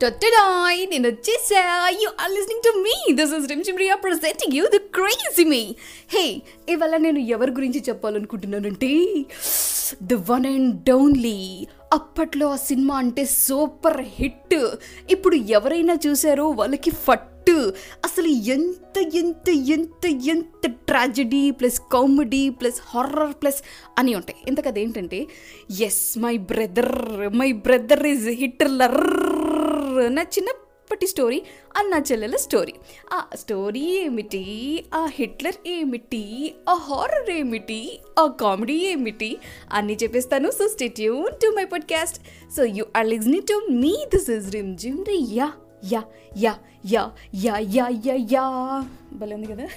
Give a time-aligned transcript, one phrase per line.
[0.00, 3.98] టొట్టడాయ్ నేను వచ్చేసా you are listening to me this is Rimjhim Riya
[4.52, 5.76] you the crazy me
[6.10, 9.16] hey ఇవాళ నేను ఎవరి గురించి చెప్పాలనుకుంటున్నానంటే
[10.02, 14.54] ద వన్ అండ్ ఓన్లీ అప్పట్లో ఆ సినిమా అంటే సూపర్ హిట్.
[15.10, 17.32] ఇప్పుడు ఎవరైనా చూసారో వాళ్ళకి ఫట్
[18.04, 23.62] అసలు ఎంత ఎంత ఎంత ఎంత tragedy plus comedy plus horror plus
[23.98, 24.38] అని ఉంటాయి.
[24.48, 25.26] ఇంతకు అదేంటంటే
[25.80, 26.94] yes my brother
[27.36, 29.35] my brother is Hitler
[30.08, 31.42] నా చిన్నప్పటి స్టోరీ
[31.76, 32.72] అన్న చెల్లెల స్టోరీ.
[33.12, 34.42] ఆ స్టోరీ ఏమిటి?
[34.94, 36.54] ఆ హిట్లర్ ఏమిటి?
[36.68, 38.00] ఆ హారర్ ఏమిటి?
[38.18, 39.38] ఆ కామెడీ ఏమిటి?
[39.72, 42.18] అన్నీ చెప్పేస్తాను so stay tuned to my podcast
[42.56, 45.52] so you are listening to me this is Rimjhim Riya
[45.84, 46.04] yeah
[46.36, 48.44] yeah yeah yeah yeah yeah యా.
[49.12, 49.68] భలే ఉంది కదా.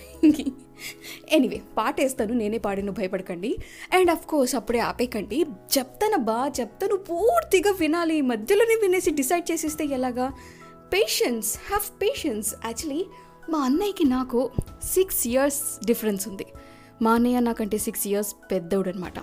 [1.32, 3.58] ఎనీవే పాట వేస్తాను నేనే పాడిను భయపడకండి.
[3.94, 5.46] అండ్ అఫ్ కోర్స్ అప్పుడే ఆపేకండి.
[5.78, 8.22] చెప్తాను బా చెప్తాను పూర్తిగా వినాలి.
[8.22, 10.34] మధ్యలోనే వినేసి డిసైడ్ చేసేస్తే ఎలాగా?
[10.94, 13.06] పేషెన్స్ హ్యావ్ పేషెన్స్ యాక్చువల్లీ
[13.50, 14.50] మా అన్నయ్యకి నాకు
[14.84, 16.46] సిక్స్ ఇయర్స్ డిఫరెన్స్ ఉంది.
[17.02, 19.20] మా అన్నయ్య నాకంటే సిక్స్ ఇయర్స్ పెద్దోడు అనమాట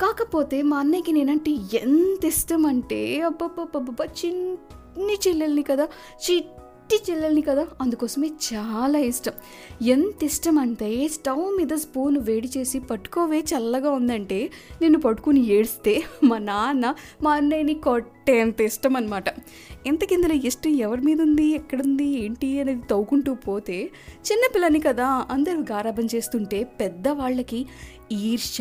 [0.00, 4.56] కాకపోతే మా అన్నయ్యకి నేనంటే ఎంత ఇష్టం అంటే అబ్బబ్బబ్బబ్బ చిన్న
[4.98, 5.88] చెల్లెల్ని కదా
[6.30, 7.66] చిట్టి చెల్లెల్ని కదా.
[7.80, 9.32] అందుకోసమే చాలా ఇష్టం.
[9.82, 14.50] ఎంత ఇష్టం అంటే స్టవ్ మీద స్పూన్ వేడి చేసి పట్టుకోవే చల్లగా ఉందంటే
[14.82, 19.24] నేను పట్టుకుని ఏడిస్తే మా నాన్న మా అన్నయ్యని కొట్టేంత ఇష్టం అనమాట
[19.86, 23.90] ఇంతకిందులో ఇష్టం ఎవరి మీద ఉంది ఎక్కడుంది ఏంటి అనేది తవ్వుకుంటూ పోతే
[24.32, 27.66] చిన్నపిల్లని కదా అందరూ గారాబం చేస్తుంటే పెద్దవాళ్ళకి
[28.12, 28.58] ఈర్ష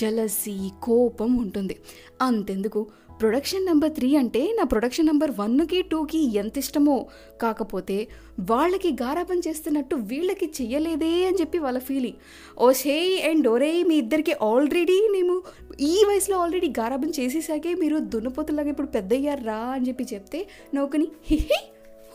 [0.00, 1.76] జలసి కోపం ఉంటుంది.
[2.22, 2.86] అంతెందుకు?
[3.20, 7.06] ప్రొడక్షన్ నెంబర్ త్రీ అంటే నా ప్రొడక్షన్ నెంబర్ వన్కి టూకి ఎంత ఇష్టమో.
[7.42, 7.96] కాకపోతే
[8.50, 12.18] వాళ్ళకి గారాబం చేస్తున్నట్టు వీళ్ళకి చెయ్యలేదే అని చెప్పి వాళ్ళ ఫీలింగ్
[12.58, 12.96] ఓ షే
[13.30, 15.42] అండ్ ఒరే మీ ఇద్దరికి ఆల్రెడీ మేము
[15.80, 21.60] ఈ వయసులో ఆల్రెడీ గారాబం చేసేసాకే మీరు దున్నపోతులాగా ఇప్పుడు పెద్దయ్యారా అని చెప్పి చెప్తే నౌకని హిహి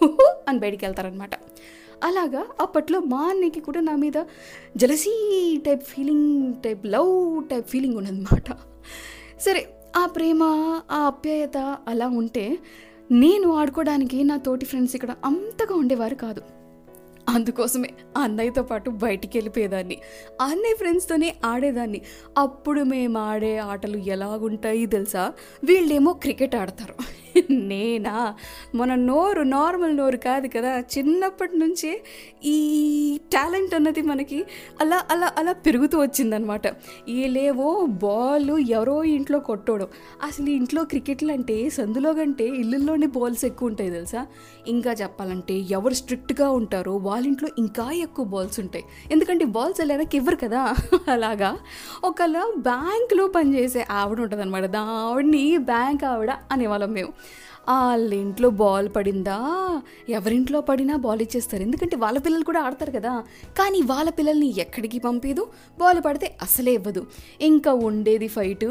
[0.01, 1.35] హుహు అని బయటికి వెళ్తారనమాట
[2.03, 4.17] అలాగా అప్పట్లో మా అన్నకి కూడా నా మీద
[4.77, 5.13] jealousy
[5.65, 8.49] type feeling type love type feeling ఉన్నదన్నమాట.
[9.39, 9.61] సరే
[9.97, 10.43] ఆ ప్రేమ
[10.91, 12.57] ఆ ఆప్యాయత అలా ఉంటే
[13.11, 16.41] నేను ఆడుకోవడానికి నా తోటి ఫ్రెండ్స్ ఇక్కడ అంతగా ఉండేవారు కాదు.
[17.29, 19.97] అందుకోసమే అన్నయ్యతో పాటు బయటికి వెళ్ళిపోయేదాన్ని
[20.41, 22.01] అన్నయ్య ఫ్రెండ్స్తోనే ఆడేదాన్ని.
[22.37, 25.33] అప్పుడు మేము ఆడే ఆటలు ఎలాగుంటాయి తెలుసా?
[25.63, 26.95] వీళ్ళేమో క్రికెట్ ఆడతారు.
[27.51, 28.35] నేనా?
[28.75, 30.79] మన నోరు నార్మల్ నోరు కాదు కదా.
[30.79, 31.91] చిన్నప్పటి నుంచే
[32.45, 32.57] ఈ
[33.33, 34.45] టాలెంట్ అన్నది మనకి
[34.81, 36.67] అలా అలా అలా పెరుగుతూ వచ్చిందనమాట
[37.27, 39.87] లేవో బాల్ ఎవరో ఇంట్లో కొట్టడం.
[40.23, 44.21] అసలు ఇంట్లో క్రికెట్లు అంటే సందులో కంటే ఇల్లుల్లోనే బాల్స్ ఎక్కువ ఉంటాయి తెలుసా?
[44.67, 48.83] ఇంకా చెప్పాలంటే ఎవరు స్ట్రిక్ట్గా ఉంటారో వాళ్ళ ఇంట్లో ఇంకా ఎక్కువ బాల్స్ ఉంటాయి.
[49.11, 50.61] ఎందుకంటే బాల్స్ వెళ్ళడానికి ఇవ్వరు కదా.
[51.09, 51.57] అలాగా?
[52.03, 57.11] ఒకలా బ్యాంక్లో పనిచేసే ఆవిడ ఉంటుంది అనమాట ఆవిడని బ్యాంక్ ఆవిడ అనేవాళ్ళం మేము.
[57.69, 59.37] వాళ్ళ ఇంట్లో బాల్ పడిందా?
[60.09, 61.63] ఎవరింట్లో పడినా బాల్ ఇచ్చేస్తారు.
[61.63, 63.23] ఎందుకంటే వాళ్ళ పిల్లలు కూడా ఆడతారు కదా.
[63.59, 65.47] కానీ వాళ్ళ పిల్లల్ని ఎక్కడికి పంపేదు?
[65.79, 67.07] బాల్ పడితే అసలే ఇవ్వదు.
[67.41, 68.67] ఇంకా ఉండేది ఫైటు.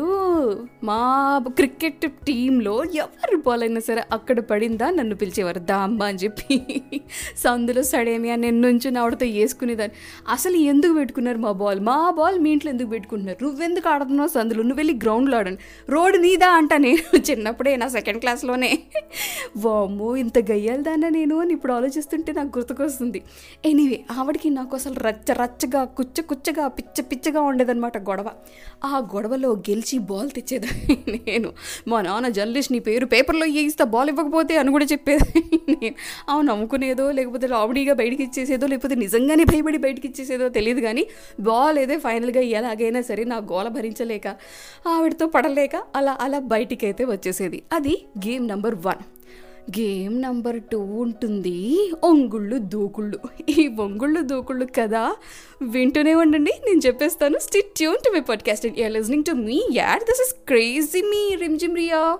[0.84, 4.90] మా క్రికెట్ టీంలో ఎవరి బాల్ అయినా సరే అక్కడ పడిందా?
[4.90, 6.62] నన్ను పిలిచేవారు దామ్మ అని చెప్పి.
[7.36, 9.96] సందులో సడేమియా నేను నుంచి ఆవిడతో వేసుకునేదాన్ని
[10.30, 11.80] అసలు ఎందుకు పెట్టుకున్నారు మా బాల్?
[11.80, 13.44] మా బాల్ మీ ఇంట్లో ఎందుకు పెట్టుకుంటున్నారు?
[13.44, 14.62] నువ్వెందుకు ఆడుతున్నావు సందులో?
[14.62, 15.92] నువ్వు వెళ్ళి గ్రౌండ్లో ఆడండి.
[15.92, 17.18] రోడ్డు నీదా అంట నేను.
[17.30, 18.80] చిన్నప్పుడే నా సెకండ్ క్లాస్లోనే.
[19.56, 23.22] వామ్మో ఇంత గయ్యాలదానా నేను అని ఇప్పుడు ఆలోచిస్తుంటే నాకు గుర్తుకొస్తుంది.
[23.64, 28.30] ఎనీవే ఆవిడకి నాకు అసలు రచ్చ రచ్చగా కుచ్చ కుచ్చగా పిచ్చ పిచ్చగా ఉండేదన్నమాట గొడవ.
[28.84, 31.52] ఆ గొడవలో గెలిచి బాల్ తెచ్చేదాన్ని నేను.
[31.88, 35.94] మా నాన్న జర్నలిస్ట్ నీ పేరు పేపర్లో ఇస్తా బాల్ ఇవ్వకపోతే అని కూడా చెప్పేది నేను.
[36.28, 41.06] అవును నమ్ముకునేదో లేకపోతే రావడీగా బయటికి ఇచ్చేసేదో లేకపోతే నిజంగానే భయపడి బయటికి ఇచ్చేసేదో తెలియదు కానీ
[41.40, 44.26] బాల్ ఏదే ఫైనల్గా ఎలాగైనా సరే నా గోల భరించలేక
[44.88, 47.62] ఆవిడతో పడలేక అలా అలా బయటికి అయితే వచ్చేసేది.
[47.72, 49.02] అది game number one
[49.80, 53.18] game number two ఉంటుంది ఒంగుళ్ళు దూకుళ్ళు.
[53.48, 55.16] ఈ ఒంగుళ్ళు దూకుళ్ళు కదా?
[55.62, 56.52] వింటూనే ఉండండి.
[56.66, 57.38] నేను చెప్పేస్తాను.
[57.38, 61.76] Stay tuned to my podcast you are listening to me add this is crazy me Rimjhim
[61.76, 62.18] Riya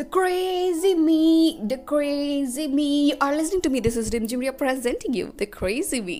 [0.00, 3.08] The crazy me, the crazy me.
[3.08, 3.80] You are listening to me.
[3.80, 4.38] This is Rim Jim.
[4.38, 6.16] We are presenting you the crazy me.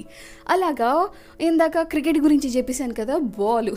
[0.55, 0.91] అలాగా
[1.47, 3.71] ఇందాక cricket గురించి చెప్పేశాను కదా ball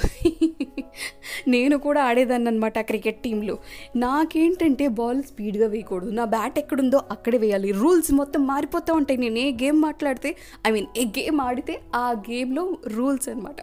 [1.53, 3.55] నేను కూడా ఆడేదాన్ని అనమాట cricket టీంలో
[4.03, 9.49] నాకేంటంటే బాల్ స్పీడ్గా వేయకూడదు నా బ్యాట్ ఎక్కడుందో అక్కడే వేయాలి రూల్స్ మొత్తం మారిపోతూ ఉంటాయి నేను ఏ
[9.63, 10.31] గేమ్ మాట్లాడితే
[10.67, 12.65] ఐ మీన్ ఏ గేమ్ ఆడితే ఆ గేమ్లో
[12.97, 13.61] రూల్స్ అనమాట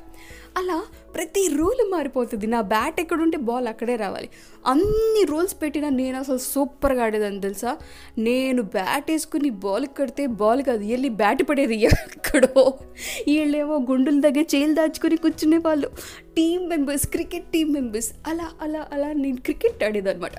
[0.56, 0.78] అలా
[1.14, 2.46] ప్రతి రూల్ మారిపోతుంది.
[2.46, 4.28] నా బ్యాట్ ఎక్కడుంటే బాల్ అక్కడే రావాలి.
[4.66, 7.76] అన్ని రూల్స్ పెట్టినా నేను అసలు సూపర్గా ఆడేదాన్ని తెలుసా?
[8.18, 12.74] నేను బ్యాట్ వేసుకుని బాల్ కడితే బాల్ కాదు వెళ్ళి బ్యాట్ పడేది ఎక్కడో.
[13.26, 15.90] వీళ్ళేమో గుండుల దగ్గర చేలు దాచుకొని కూర్చునే వాళ్ళు.
[16.36, 18.10] Team members cricket team members.
[18.26, 20.32] అలా అలా అలా నేను క్రికెట్ ఆడేదన్నమాట.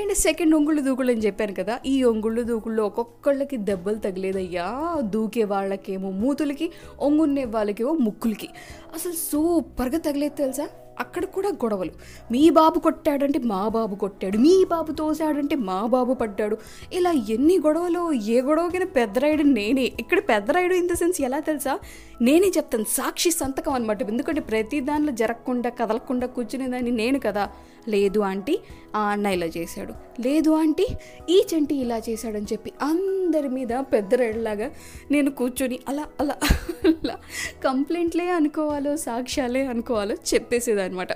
[0.00, 4.96] అండ్ సెకండ్ ఒంగుళ్ళు దూకుళ్ళు అని చెప్పాను కదా ఈ ఒంగుళ్ళు దూకుళ్ళు ఒక్కొక్కళ్ళకి దెబ్బలు తగిలేదయ్యా.
[5.00, 8.48] దూకే వాళ్ళకేమో మూతులకి ఒంగున్నే వాళ్ళకేమో ముక్కులకి.
[8.94, 10.68] అసలు సూపర్గా తగిలేదు తెలుసా?
[11.00, 11.90] అక్కడ కూడా గొడవలు.
[12.32, 14.38] మీ బాబు కొట్టాడంటే మా బాబు కొట్టాడు.
[14.38, 16.58] మీ బాబు తోసాడంటే మా బాబు పడ్డాడు.
[16.92, 19.92] ఇలా ఎన్ని గొడవలు ఏ గొడవకైనా పెద్దరాయుడు నేనే.
[20.00, 21.78] ఇక్కడ పెద్దరాయుడు ఇన్ ద సెన్స్ ఎలా తెలుసా?
[22.20, 22.84] నేనే చెప్తాను.
[22.84, 27.50] సాక్షి సంతకం అనమాట ఎందుకంటే ప్రతి దానిలో జరగకుండా కదలకుండా కూర్చునేదాన్ని నేను కదా.
[27.88, 28.60] లేదు ఆంటీ
[28.96, 30.22] ఆ అన్న ఇలా చేశాడు.
[30.22, 30.86] లేదు ఆంటీ
[31.30, 34.70] ఈ చంటి ఇలా చేశాడని చెప్పి అందరి మీద పెద్దరాయుడులాగా
[35.10, 36.36] నేను కూర్చొని అలా అలా
[36.84, 37.16] అలా
[37.64, 40.81] కంప్లైంట్లే అనుకోవాలో సాక్ష్యాలే అనుకోవాలో చెప్పేసేదాన్ని.
[40.84, 41.08] అనమాట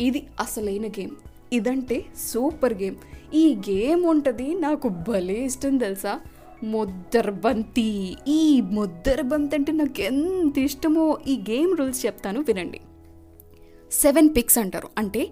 [0.00, 1.10] ఇది అసలైన గేమ్.
[1.52, 2.96] ఇదంటే సూపర్ గేమ్.
[3.34, 6.20] ఈ గేమ్ ఉంటుంది నాకు భలే ఇష్టం తెలుసా?
[6.64, 8.16] ముద్దర్బంతి.
[8.28, 12.80] ఈ ముద్దర్బంతి అంటే నాకు ఎంత ఇష్టమో ఈ గేమ్ రూల్స్ చెప్తాను వినండి.
[13.92, 14.88] సెవెన్ పిక్స్ అంటారు.
[14.98, 15.28] అంటే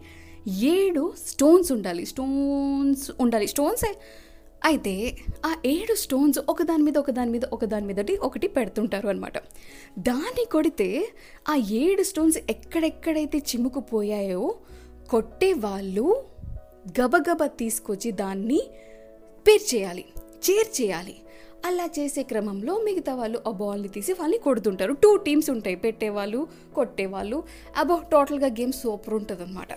[0.49, 2.07] ఏడు స్టోన్స్ ఉండాలి.
[2.07, 3.47] స్టోన్స్ ఉండాలి.
[3.47, 3.99] స్టోన్సే
[4.65, 5.17] అయితే
[5.47, 9.39] ఆ ఏడు స్టోన్స్ ఒకదాని మీద ఒకదాని మీద ఒకదాని మీద ఒకటి పెడుతుంటారు అనమాట
[9.99, 11.09] దాన్ని కొడితే
[11.49, 14.55] ఆ ఏడు స్టోన్స్ ఎక్కడెక్కడైతే చిముకుపోయాయో
[15.11, 16.25] కొట్టే వాళ్ళు
[17.01, 18.63] గబగబ తీసుకొచ్చి దాన్ని
[19.49, 20.05] పేర్చేయాలి
[20.51, 21.17] చేర్చేయాలి.
[21.67, 24.93] అలా చేసే క్రమంలో మిగతా వాళ్ళు ఆ బాల్ని తీసి వాళ్ళని కొడుతుంటారు.
[24.93, 25.77] టూ టీమ్స్ ఉంటాయి.
[25.77, 27.43] పెట్టేవాళ్ళు కొట్టేవాళ్ళు.
[27.77, 29.69] అబౌ టోటల్గా గేమ్ సూపర్ ఉంటుంది అనమాట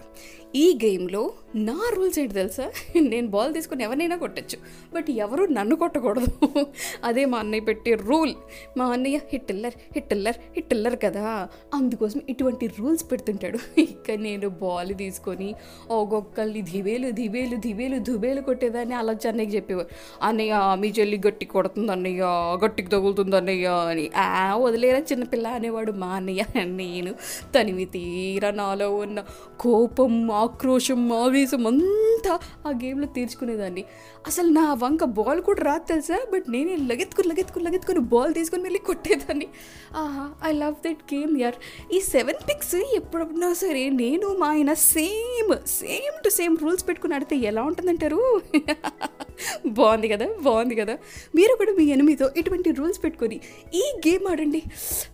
[0.56, 2.72] ఈ గేమ్లో నా రూల్స్ ఏంటి తెలుసా?
[3.00, 4.58] నేను బాల్ తీసుకుని ఎవరినైనా కొట్టచ్చు.
[4.94, 6.66] బట్ ఎవరు నన్ను కొట్టకూడదు.
[7.04, 8.34] అదే మా అన్నయ్య పెట్టే రూల్
[8.78, 11.48] మా అన్నయ్య హిట్టిల్లర్ హిట్టిల్లర్ హిట్టిల్లర్ కదా.
[11.74, 13.80] అందుకోసం ఇటువంటి రూల్స్ పెడుతుంటాడు.
[13.80, 15.56] ఇక నేను బాల్ తీసుకొని
[15.90, 18.96] ఒక్కొక్కరిని దివేలు దివేలు దివేలు దుబేలు కొట్టేదాన్ని.
[18.96, 19.88] అలా చెన్నైకి చెప్పేవారు.
[20.22, 22.24] అన్నయ్య మీ చెల్లి గట్టి పడుతుంది అన్నయ్య
[22.64, 24.06] గట్టికి తగులుతుంది అన్నయ్య అని.
[24.18, 26.44] ఆ వదిలేరా చిన్నపిల్ల అనేవాడు మా అన్నయ్య
[26.80, 27.12] నేను
[27.56, 29.20] తనివి తీరా నాలో ఉన్న
[29.60, 32.34] కోపం ఆక్రోషం ఆవేశం అంతా
[32.68, 33.84] ఆ గేమ్లో తీర్చుకునేదాన్ని.
[34.28, 36.18] అసలు నా వంక బాల్ కూడా రాదు తెలుసా?
[36.34, 39.48] బట్ నేనే లగెత్తుకుని లగెత్తుకుని లగెత్తుకుని బాల్ తీసుకొని వెళ్ళి కొట్టేదాన్ని.
[39.96, 41.58] ఆహా ఐ లవ్ దట్ గేమ్ యార్
[41.94, 47.36] ఈ సెవెన్ పిక్స్ ఎప్పుడన్నా సరే నేను మా ఆయన same same to same rules పెట్టుకుని ఆడితే
[47.50, 48.22] ఎలా ఉంటుందంటారు?
[49.78, 50.96] బాగుంది కదా బాగుంది కదా.
[51.36, 53.40] మీరు కూడా మీ ఎనిమిదో ఇటువంటి రూల్స్ పెట్టుకొని
[53.74, 54.64] ఈ గేమ్ ఆడండి.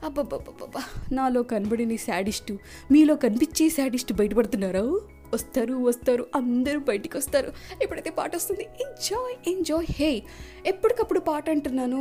[0.04, 2.56] అబ్బబ్బబ్బబ్బా నాలో కనబడిన శాడిస్టు
[2.92, 4.86] మీలో కనిపించే శాడిస్ట్ బయటపడుతున్నారా?
[5.34, 7.50] వస్తారు వస్తారు అందరూ బయటికి వస్తారు.
[7.82, 10.12] ఎప్పుడైతే పాట వస్తుంది ఎంజాయ్ ఎంజాయ్ హే
[10.66, 12.00] ఎప్పటికప్పుడు పాట అంటున్నాను.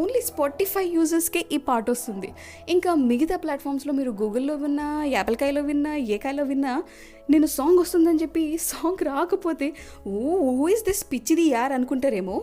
[0.00, 2.30] ఓన్లీ స్పాటిఫై యూజర్స్కే ఈ పాట వస్తుంది.
[2.68, 6.74] ఇంకా మిగతా ప్లాట్ఫామ్స్లో మీరు గూగుల్లో విన్నా యాపిల్కాయలో విన్నా ఏ కాయలో విన్నా
[7.30, 9.68] నేను సాంగ్ వస్తుందని చెప్పి సాంగ్ రాకపోతే
[10.06, 10.18] ఓ
[10.50, 12.38] ఓ ఇస్ దిస్ పిచ్చిది యార్ అనుకుంటారేమో?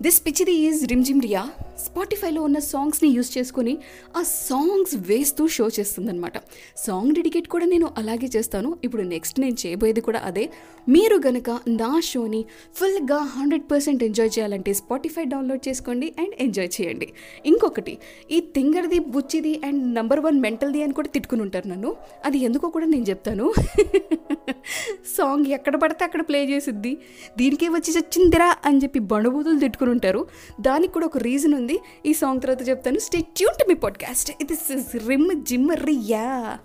[0.00, 1.42] దిస్ పిచ్చిది ఈజ్ రిమ్జిమ్ రియా
[1.84, 3.78] స్పాటిఫైలో ఉన్న సాంగ్స్ని యూస్ చేసుకొని
[4.16, 6.38] ఆ సాంగ్స్ వేస్తూ షో చేస్తుందనమాట
[6.86, 8.78] సాంగ్ డెడికేట్ కూడా నేను అలాగే చేస్తాను.
[8.84, 10.44] ఇప్పుడు నెక్స్ట్ నేను చేయబోయేది కూడా అదే.
[10.88, 12.44] మీరు గనక నా షోని
[12.74, 17.08] ఫుల్గా హండ్రెడ్ పర్సెంట్ ఎంజాయ్ చేయాలంటే స్పాటిఫై డౌన్లోడ్ చేసుకోండి అండ్ ఎంజాయ్ చేయండి.
[17.46, 17.98] ఇంకొకటి
[18.30, 21.96] ఈ తింగర్ది బుచ్చిది అండ్ నెంబర్ వన్ మెంటల్ది అని కూడా తిట్టుకుని ఉంటారు నన్ను.
[22.24, 23.46] అది ఎందుకో కూడా నేను చెప్తాను.
[25.16, 26.92] సాంగ్ ఎక్కడ పడితే అక్కడ ప్లే చేసిద్ది.
[27.38, 30.26] దీనికే వచ్చి చచ్చిందిరా అని చెప్పి బణబూతులు తిట్టుకుని ఉంటారు.
[30.60, 31.65] దానికి కూడా ఒక రీజన్ ఉంది.
[32.06, 32.98] ఈ సాంగ్ తర్వాత చెప్తాను.
[32.98, 34.54] Stay tune to me podcast ఇది
[35.08, 36.58] రిమ్ జిమ్ రియా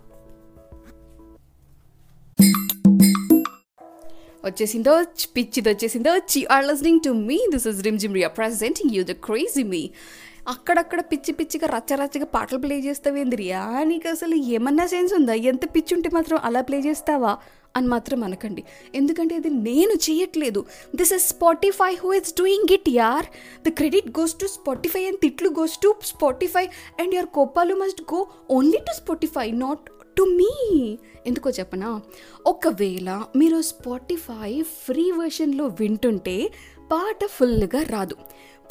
[4.46, 5.04] వచ్చేసిందో
[5.38, 9.64] పిచ్చిది వచ్చేసిందో చి are listening to me this is Rimjhim Riya present you the crazy
[9.64, 9.90] me
[10.48, 13.84] అక్కడక్కడ పిచ్చి పిచ్చిగా రచ్చరచ్చగా పాటలు ప్లే చేస్తావేంద్రియా?
[13.84, 15.34] నీకు అసలు ఏమన్నా సెన్స్ ఉందా?
[15.34, 17.38] ఎంత పిచ్చి ఉంటే మాత్రం అలా ప్లే చేస్తావా?
[17.76, 18.64] అని మాత్రం అనకండి.
[18.96, 20.66] ఎందుకంటే ఇది నేను చేయట్లేదు.
[20.96, 23.26] This is Spotify who is doing it యార్
[23.68, 26.66] the credit goes to Spotify and తిట్లు goes to Spotify
[27.00, 30.52] and your కోపాలు must go only to Spotify not to me
[31.28, 32.02] ఎందుకో చెప్పనా?
[32.48, 36.52] ఒకవేళ మీరు స్పాటిఫై ఫ్రీ వెర్షన్లో వింటుంటే
[36.92, 38.16] పాట ఫుల్గా రాదు.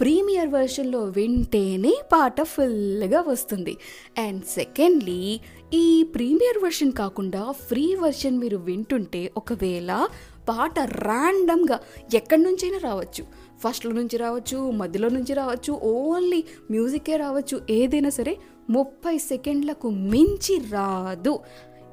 [0.00, 3.76] ప్రీమియర్ వెర్షన్లో వింటేనే పాట ఫుల్గా వస్తుంది.
[4.19, 5.40] అండ్ సెకండ్లీ
[5.75, 10.09] ఈ ప్రీమియర్ వెర్షన్ కాకుండా ఫ్రీ వెర్షన్ మీరు వింటుంటే ఒకవేళ
[10.49, 11.81] పాట ర్యాండమ్గా
[12.15, 13.25] ఎక్కడి నుంచైనా రావచ్చు.
[13.65, 18.37] ఫస్ట్లో నుంచి రావచ్చు మధ్యలో నుంచి రావచ్చు ఓన్లీ మ్యూజికే రావచ్చు ఏదైనా సరే
[18.71, 21.41] ముప్పై సెకండ్లకు మించి రాదు.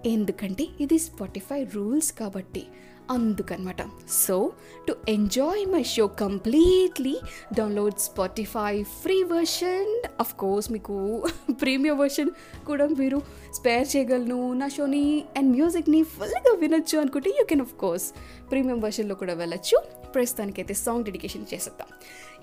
[0.05, 2.63] ఎందుకంటే ఇది స్పాటిఫై రూల్స్ కాబట్టి.
[3.09, 3.81] అందుకనమాట.
[4.09, 4.51] So
[4.87, 7.15] to enjoy my show completely
[7.53, 12.29] download Spotify free version of course మీకు ప్రీమియం వర్షన్
[12.67, 13.21] కూడా మీరు
[13.53, 14.53] స్పేర్ చేయగలను.
[14.53, 18.13] నా షోని అండ్ మ్యూజిక్ని ఫుల్గా వినొచ్చు అనుకుంటే you can of course
[18.51, 19.96] premium వర్షన్లో కూడా వెళ్ళచ్చు.
[20.17, 21.89] ప్రస్తుతానికైతే సాంగ్ డెడికేషన్ చేసేద్దాం.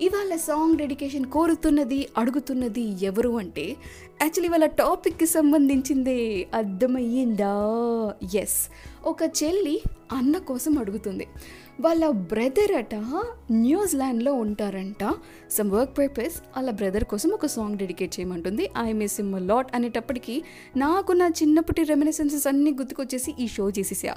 [0.01, 3.67] ఇవాళ సాంగ్ డెడికేషన్ కోరుతున్నది అడుగుతున్నది ఎవరు అంటే
[4.23, 6.17] యాక్చువల్లీ ఇవాళ టాపిక్కి సంబంధించిందే
[6.55, 7.55] అర్థమయ్యిందా?
[8.43, 8.61] ఎస్
[9.13, 9.77] ఒక చెల్లి
[10.13, 11.27] అన్న కోసం అడుగుతుంది.
[11.81, 12.95] వాళ్ళ బ్రదర్ అట
[13.51, 15.15] న్యూజిలాండ్లో ఉంటారంట.
[15.51, 18.71] సమ్ వర్క్ పర్పస్ వాళ్ళ బ్రదర్ కోసం ఒక సాంగ్ డెడికేట్ చేయమంటుంది.
[18.79, 20.43] ఐ మిస్ ఇమ్ లాట్ అనేటప్పటికీ
[20.77, 24.15] నాకు నా చిన్నప్పటి రెమినిసెన్సెస్ అన్నీ గుర్తుకొచ్చేసి ఈ షో చేసేసా.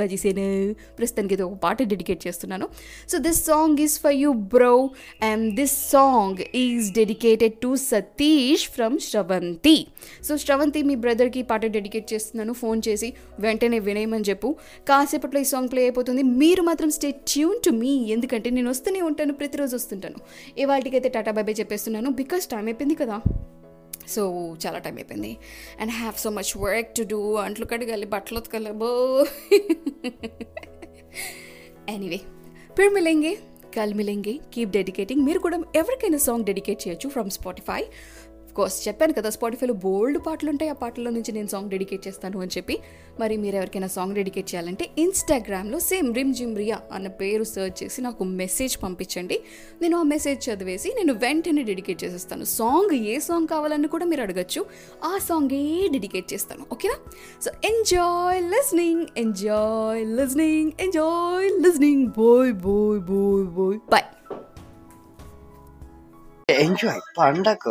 [0.00, 2.68] చేసాను ప్రస్తుతానికి ఏదో ఒక పాట డెడికేట్ చేస్తున్నాను.
[3.08, 4.90] So this song is for you bro
[5.22, 9.86] and this song is dedicated to Satish from Sravanthi
[10.24, 12.52] so Sravanthi మీ బ్రదర్కి పాట డెడికేట్ చేస్తున్నాను.
[12.52, 14.56] ఫోన్ చేసి వెంటనే వినేయమని చెప్పు.
[14.88, 16.09] కాసేపట్లో ఈ సాంగ్ ప్లే అయిపోతుంది.
[16.10, 20.18] అవుతుంది మీరు మాత్రం స్టే ట్యూన్ టు మీ ఎందుకంటే నేను వస్తూనే ఉంటాను ప్రతిరోజు వస్తుంటాను.
[20.58, 22.10] ఏ వాటికైతే టాటా బాబాయ్ చెప్పేస్తున్నాను.
[22.10, 23.20] బికాస్ టైం అయిపోయింది కదా.
[24.08, 24.22] సో
[24.66, 25.36] చాలా టైం అయిపోయింది.
[25.80, 28.90] And have so much work to do అంట్లు కడగాలి బట్టలు ఉతకలేబో
[31.88, 32.20] ఎనీవే
[32.78, 33.32] పేరు మిలింగి
[33.76, 37.82] కల్ మిలింగి కీప్ డెడికేటింగ్ మీరు కూడా ఎవరికైనా సాంగ్ డెడికేట్ చేయొచ్చు ఫ్రమ్ స్పాటిఫై
[38.60, 42.50] కోర్స్ చెప్పాను కదా స్పాటిఫైలో బోల్డ్ పాటలు ఉంటాయి ఆ పాటల్లో నుంచి నేను సాంగ్ డెడికేట్ చేస్తాను అని
[42.56, 42.78] చెప్పి.
[43.20, 48.02] మరి మీరు ఎవరికైనా సాంగ్ డెడికేట్ చేయాలంటే ఇన్స్టాగ్రామ్లో సేమ్ రిమ్ జిమ్ రియా అన్న పేరు సెర్చ్ చేసి
[48.02, 49.40] నాకు మెసేజ్ పంపించండి.
[49.82, 52.44] నేను ఆ మెసేజ్ చదివేసి నేను వెంటనే డెడికేట్ చేసేస్తాను.
[52.44, 54.66] సాంగ్ ఏ సాంగ్ కావాలని కూడా మీరు అడగచ్చు.
[55.04, 56.66] ఆ సాంగే డెడికేట్ చేస్తాను.
[56.72, 56.98] ఓకేనా?
[57.44, 64.08] So enjoy listening enjoy listening enjoy listening bye bye bye bye bye
[66.50, 67.64] enjoy పండగ